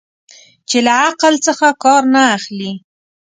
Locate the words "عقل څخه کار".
1.05-2.03